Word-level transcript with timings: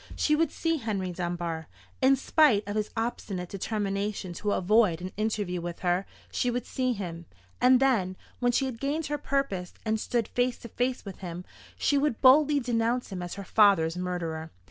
She 0.15 0.35
would 0.35 0.51
see 0.51 0.77
Henry 0.77 1.11
Dunbar. 1.11 1.67
In 2.01 2.15
spite 2.15 2.67
of 2.67 2.75
his 2.75 2.89
obstinate 2.97 3.49
determination 3.49 4.33
to 4.33 4.53
avoid 4.53 4.99
an 4.99 5.11
interview 5.15 5.61
with 5.61 5.81
her, 5.81 6.07
she 6.31 6.49
would 6.49 6.65
see 6.65 6.93
him: 6.93 7.27
and 7.61 7.79
then, 7.79 8.17
when 8.39 8.51
she 8.51 8.65
had 8.65 8.79
gained 8.79 9.05
her 9.05 9.19
purpose, 9.19 9.75
and 9.85 9.99
stood 9.99 10.27
face 10.29 10.57
to 10.57 10.69
face 10.69 11.05
with 11.05 11.19
him, 11.19 11.45
she 11.77 11.99
would 11.99 12.19
boldly 12.19 12.59
denounce 12.59 13.11
him 13.11 13.21
as 13.21 13.35
her 13.35 13.43
father's 13.45 13.95
murderer. 13.95 14.49